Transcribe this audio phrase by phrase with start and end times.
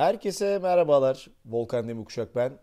[0.00, 1.26] Herkese merhabalar.
[1.44, 2.58] Volkan Demirkuşak ben.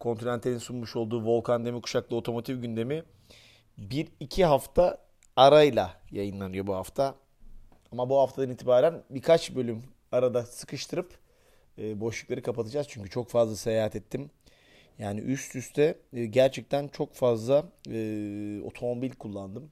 [0.00, 3.02] Continental'in sunmuş olduğu Volkan Demirkuşak'la otomotiv gündemi
[3.78, 4.98] bir iki hafta
[5.36, 7.14] arayla yayınlanıyor bu hafta.
[7.92, 9.82] Ama bu haftadan itibaren birkaç bölüm
[10.12, 11.18] arada sıkıştırıp
[11.78, 12.86] e, boşlukları kapatacağız.
[12.90, 14.30] Çünkü çok fazla seyahat ettim.
[14.98, 19.70] Yani üst üste e, gerçekten çok fazla e, otomobil kullandım.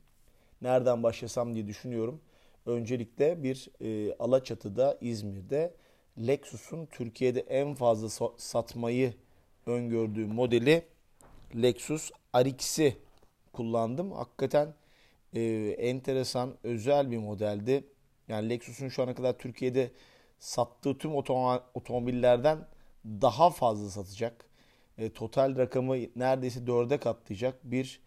[0.60, 2.20] Nereden başlasam diye düşünüyorum.
[2.66, 5.74] Öncelikle bir e, Alaçatı'da, İzmir'de
[6.18, 9.14] Lexus'un Türkiye'de en fazla satmayı
[9.66, 10.82] öngördüğü modeli
[11.56, 12.96] Lexus RX'i
[13.52, 14.12] kullandım.
[14.12, 14.74] Hakikaten
[15.34, 15.42] e,
[15.78, 17.84] enteresan, özel bir modeldi.
[18.28, 19.90] Yani Lexus'un şu ana kadar Türkiye'de
[20.38, 21.14] sattığı tüm
[21.74, 22.58] otomobillerden
[23.04, 24.44] daha fazla satacak.
[24.98, 28.00] E, total rakamı neredeyse dörde katlayacak bir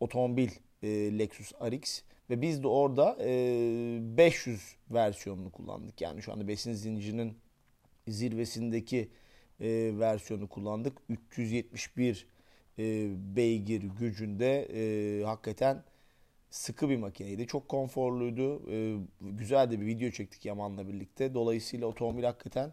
[0.00, 0.50] otomobil
[0.82, 2.02] e, Lexus RX.
[2.30, 6.00] Ve biz de orada e, 500 versiyonunu kullandık.
[6.00, 7.43] Yani şu anda besin zincirinin
[8.08, 9.08] zirvesindeki
[9.60, 10.98] e, versiyonu kullandık.
[11.08, 12.26] 371
[12.78, 12.82] e,
[13.36, 15.84] beygir gücünde e, hakikaten
[16.50, 17.46] sıkı bir makineydi.
[17.46, 18.70] Çok konforluydu.
[18.70, 21.34] E, güzel de bir video çektik Yaman'la birlikte.
[21.34, 22.72] Dolayısıyla otomobil hakikaten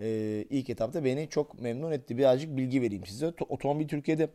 [0.00, 0.08] e,
[0.50, 2.18] ilk etapta beni çok memnun etti.
[2.18, 3.26] Birazcık bilgi vereyim size.
[3.48, 4.28] Otomobil Türkiye'de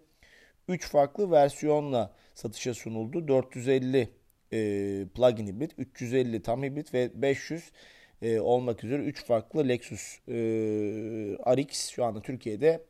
[0.67, 3.27] 3 farklı versiyonla satışa sunuldu.
[3.27, 4.09] 450
[4.53, 4.57] e,
[5.15, 7.71] plug-in hibrit, 350 tam hibrit ve 500
[8.21, 10.33] e, olmak üzere 3 farklı Lexus e,
[11.55, 12.83] RX şu anda Türkiye'de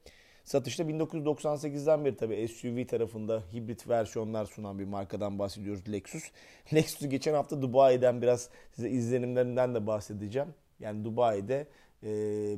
[0.43, 0.83] satışta.
[0.83, 6.23] 1998'den beri tabii SUV tarafında hibrit versiyonlar sunan bir markadan bahsediyoruz Lexus.
[6.73, 10.47] Lexus'u geçen hafta Dubai'den biraz size izlenimlerinden de bahsedeceğim.
[10.79, 11.67] Yani Dubai'de
[12.03, 12.09] e,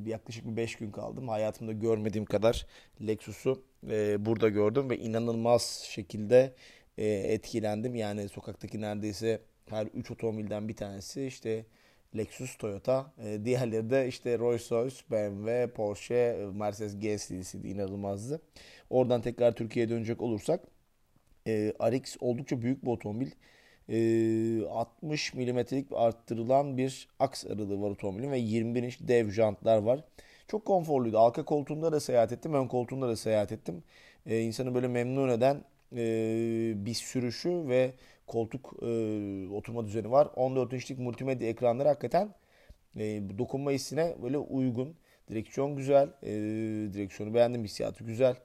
[0.06, 1.30] yaklaşık bir 5 gün kaldım.
[1.30, 2.68] Hayatımda görmediğim kadar
[3.08, 6.54] Lexus'u e, burada gördüm ve inanılmaz şekilde
[6.98, 7.96] e, etkilendim.
[7.96, 11.66] Yani sokaktaki neredeyse her 3 otomobilden bir tanesi işte
[12.18, 13.14] Lexus, Toyota.
[13.24, 18.42] E, diğerleri de işte Rolls-Royce, BMW, Porsche, Mercedes G serisiydi inanılmazdı.
[18.90, 20.62] Oradan tekrar Türkiye'ye dönecek olursak
[21.48, 23.32] e, RX oldukça büyük bir otomobil.
[23.90, 30.04] E, 60 milimetrelik arttırılan bir aks aralığı var otomobilin ve 21 inç dev jantlar var.
[30.48, 31.20] Çok konforluydu.
[31.20, 33.84] Arka koltuğunda da seyahat ettim, ön koltuğunda da seyahat ettim.
[34.26, 35.64] E, insanı böyle memnun eden
[35.96, 37.92] e, bir sürüşü ve
[38.30, 38.88] koltuk e,
[39.54, 40.28] oturma düzeni var.
[40.36, 42.36] 14 inçlik multimedya ekranları hakikaten
[42.96, 44.96] e, dokunma hissine böyle uygun.
[45.30, 46.10] Direksiyon güzel.
[46.24, 46.32] E,
[46.94, 47.64] direksiyonu beğendim.
[47.64, 48.36] Hissiyatı güzel.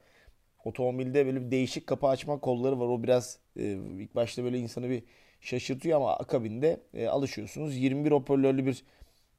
[0.65, 2.87] Otomobilde böyle bir değişik kapı açma kolları var.
[2.87, 3.63] O biraz e,
[3.99, 5.03] ilk başta böyle insanı bir
[5.41, 7.77] şaşırtıyor ama akabinde e, alışıyorsunuz.
[7.77, 8.85] 21 hoparlörlü bir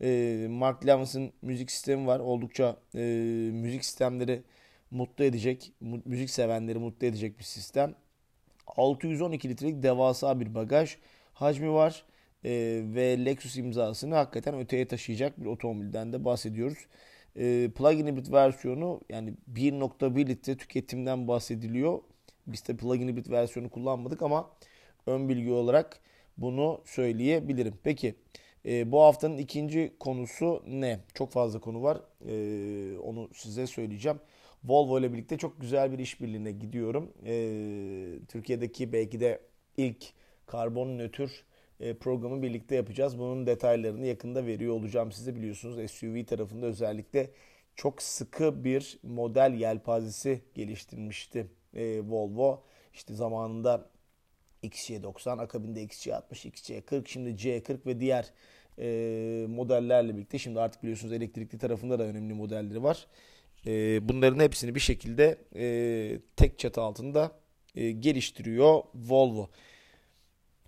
[0.01, 2.19] e, Mark Levinson müzik sistemi var.
[2.19, 2.99] Oldukça e,
[3.53, 4.43] müzik sistemleri
[4.91, 5.71] mutlu edecek,
[6.05, 7.95] müzik sevenleri mutlu edecek bir sistem.
[8.67, 10.97] 612 litrelik devasa bir bagaj
[11.33, 12.05] hacmi var
[12.43, 16.77] e, ve Lexus imzasını hakikaten öteye taşıyacak bir otomobilden de bahsediyoruz.
[17.35, 21.99] E, plug-in hibrit versiyonu yani 1.1 litre tüketimden bahsediliyor.
[22.47, 24.49] Biz de plug-in hibrit versiyonu kullanmadık ama
[25.05, 25.99] ön bilgi olarak
[26.37, 27.73] bunu söyleyebilirim.
[27.83, 28.15] Peki
[28.65, 30.99] e, bu haftanın ikinci konusu ne?
[31.13, 32.01] Çok fazla konu var.
[32.27, 34.19] E, onu size söyleyeceğim.
[34.67, 37.11] Volvo ile birlikte çok güzel bir işbirliğine gidiyorum.
[37.25, 39.41] Ee, Türkiye'deki belki de
[39.77, 40.05] ilk
[40.45, 41.45] karbon nötr
[41.79, 43.19] e, programı birlikte yapacağız.
[43.19, 45.91] Bunun detaylarını yakında veriyor olacağım size biliyorsunuz.
[45.91, 47.31] SUV tarafında özellikle
[47.75, 52.63] çok sıkı bir model yelpazesi geliştirmişti e, Volvo.
[52.93, 53.89] İşte zamanında
[54.63, 58.31] XC90, akabinde XC60, XC40, şimdi C40 ve diğer
[58.79, 63.07] e, modellerle birlikte şimdi artık biliyorsunuz elektrikli tarafında da önemli modelleri var.
[63.67, 67.31] E, bunların hepsini bir şekilde e, tek çatı altında
[67.75, 69.49] e, geliştiriyor Volvo.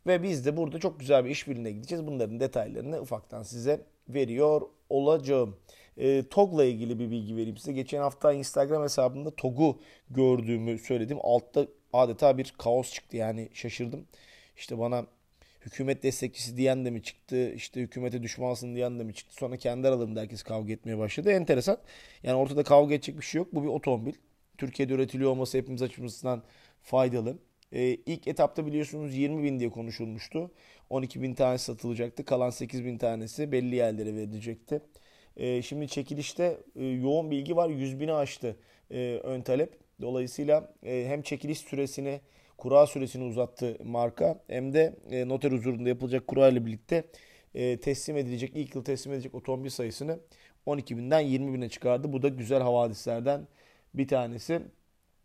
[0.08, 2.08] Ve biz de burada çok güzel bir işbirliğine gideceğiz.
[2.08, 5.58] Bunların detaylarını ufaktan size veriyor olacağım.
[5.98, 7.74] E, TOG'la ilgili bir bilgi vereyim size.
[7.74, 9.80] Geçen hafta Instagram hesabımda TOG'u
[10.10, 11.18] gördüğümü söyledim.
[11.22, 14.06] Altta adeta bir kaos çıktı yani şaşırdım.
[14.58, 15.06] İşte bana
[15.62, 17.52] hükümet destekçisi diyen de mi çıktı?
[17.54, 19.36] İşte hükümete düşmansın diyen de mi çıktı?
[19.36, 21.32] Sonra kendi aralarında herkes kavga etmeye başladı.
[21.32, 21.78] Enteresan.
[22.24, 23.48] Yani ortada kavga edecek bir şey yok.
[23.54, 24.14] Bu bir otomobil.
[24.58, 26.44] Türkiye'de üretiliyor olması hepimiz açımızdan
[26.82, 27.38] faydalı.
[27.74, 30.52] Ee, ilk etapta biliyorsunuz 20 bin diye konuşulmuştu.
[30.90, 32.26] 12 bin tanesi satılacaktı.
[32.26, 34.82] Kalan 8 bin tanesi belli yerlere verilecekti.
[35.38, 37.70] Ee, şimdi çekilişte e, yoğun bilgi var.
[37.70, 38.58] 100 bini aştı
[38.92, 39.80] e, ön talep.
[40.02, 42.22] Dolayısıyla e, hem çekiliş süresini
[42.58, 44.44] kura süresini uzattı marka.
[44.48, 47.04] Hem de e, noter huzurunda yapılacak kura ile birlikte
[47.56, 50.20] e, teslim edilecek, ilk yıl teslim edilecek otomobil sayısını
[50.66, 52.14] 12 binden 20 bine çıkardı.
[52.14, 53.48] Bu da güzel havadislerden
[53.98, 54.62] bir tanesi.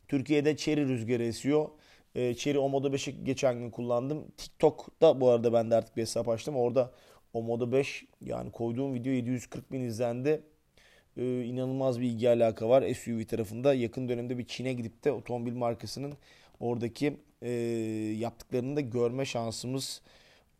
[0.08, 1.68] Türkiye'de Cherry rüzgarı esiyor.
[2.14, 4.30] E, Cherry Omoda 5'i geçen gün kullandım.
[4.36, 6.56] TikTok'ta bu arada ben de artık bir hesap açtım.
[6.56, 6.92] Orada
[7.34, 10.42] Omoda 5 yani koyduğum video 740 bin izlendi.
[11.16, 13.74] e, inanılmaz bir ilgi alaka var SUV tarafında.
[13.74, 16.14] Yakın dönemde bir Çin'e gidip de otomobil markasının
[16.60, 17.50] oradaki e,
[18.18, 20.02] yaptıklarını da görme şansımız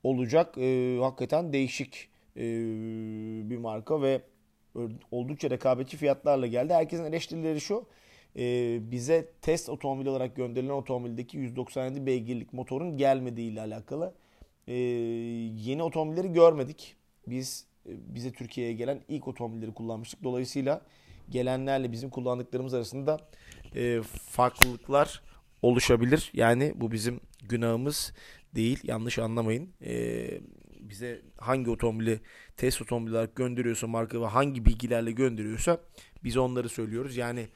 [0.03, 0.59] olacak.
[0.59, 2.43] E, hakikaten değişik e,
[3.51, 4.23] bir marka ve
[5.11, 6.73] oldukça rekabetçi fiyatlarla geldi.
[6.73, 7.87] Herkesin eleştirileri şu.
[8.37, 14.15] E, bize test otomobil olarak gönderilen otomobildeki 197 beygirlik motorun gelmediği ile alakalı.
[14.67, 16.97] E, yeni otomobilleri görmedik.
[17.27, 20.25] Biz e, bize Türkiye'ye gelen ilk otomobilleri kullanmıştık.
[20.25, 20.83] Dolayısıyla
[21.31, 23.21] gelenlerle bizim kullandıklarımız arasında
[23.77, 25.23] e, farklılıklar
[25.63, 26.31] oluşabilir.
[26.35, 28.13] Yani bu bizim günahımız
[28.55, 28.81] değil.
[28.83, 29.69] Yanlış anlamayın.
[29.85, 30.25] E,
[30.89, 32.21] bize hangi otomobili
[32.57, 35.79] test otomobili olarak gönderiyorsa marka ve hangi bilgilerle gönderiyorsa
[36.25, 37.17] biz onları söylüyoruz.
[37.17, 37.49] Yani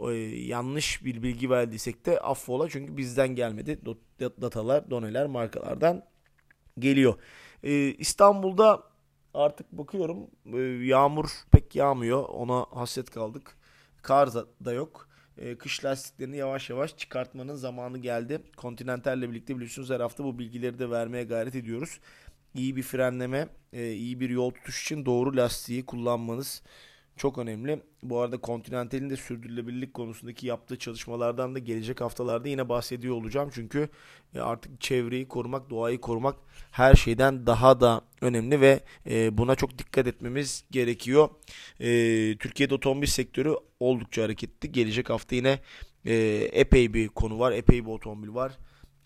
[0.00, 0.12] e,
[0.46, 3.80] yanlış bir bilgi verdiysek de affola çünkü bizden gelmedi.
[4.20, 6.04] Datalar, doneler markalardan
[6.78, 7.14] geliyor.
[7.62, 8.82] E, İstanbul'da
[9.34, 12.24] artık bakıyorum e, yağmur pek yağmıyor.
[12.28, 13.56] Ona hasret kaldık.
[14.02, 14.34] Kar
[14.64, 15.08] da yok.
[15.38, 18.42] E, kış lastiklerini yavaş yavaş çıkartmanın zamanı geldi.
[18.58, 22.00] Continental ile birlikte biliyorsunuz her hafta bu bilgileri de vermeye gayret ediyoruz.
[22.54, 26.62] İyi bir frenleme, e, iyi bir yol tutuş için doğru lastiği kullanmanız
[27.16, 27.82] çok önemli.
[28.02, 33.50] Bu arada Continental'in de sürdürülebilirlik konusundaki yaptığı çalışmalardan da gelecek haftalarda yine bahsediyor olacağım.
[33.54, 33.88] Çünkü
[34.34, 36.36] e, artık çevreyi korumak, doğayı korumak
[36.70, 41.28] her şeyden daha da önemli ve e, buna çok dikkat etmemiz gerekiyor.
[42.38, 44.72] Türkiye'de otomobil sektörü oldukça hareketli.
[44.72, 45.58] Gelecek hafta yine
[46.52, 48.58] epey bir konu var, epey bir otomobil var.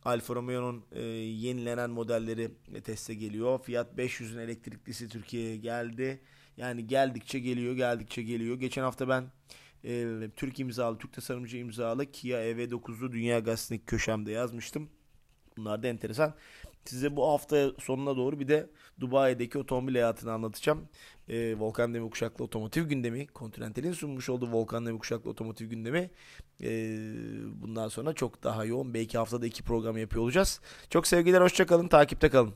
[0.06, 2.50] Alfa Romeo'nun e, yenilenen modelleri
[2.84, 3.62] teste geliyor.
[3.62, 6.20] Fiat 500'ün elektriklisi Türkiye'ye geldi.
[6.56, 8.60] Yani geldikçe geliyor, geldikçe geliyor.
[8.60, 9.24] Geçen hafta ben
[9.84, 10.06] e,
[10.36, 14.88] Türk imzalı, Türk tasarımcı imzalı Kia EV9'lu Dünya Gazetesi'ndeki köşemde yazmıştım.
[15.56, 16.34] Bunlar da enteresan.
[16.86, 20.88] Size bu hafta sonuna doğru bir de Dubai'deki otomobil hayatını anlatacağım.
[21.28, 26.10] E, Volkan Demir Kuşaklı Otomotiv Gündemi, Continental'in sunmuş olduğu Volkan Demir Kuşaklı Otomotiv Gündemi.
[26.62, 26.68] E,
[27.62, 28.94] bundan sonra çok daha yoğun.
[28.94, 30.60] Belki haftada iki program yapıyor olacağız.
[30.90, 32.54] Çok sevgiler, hoşçakalın, takipte kalın.